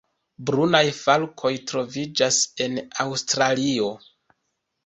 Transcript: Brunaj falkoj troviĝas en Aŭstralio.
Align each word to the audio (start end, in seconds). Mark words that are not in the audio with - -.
Brunaj 0.49 0.79
falkoj 0.99 1.51
troviĝas 1.73 2.39
en 2.67 2.81
Aŭstralio. 3.05 3.93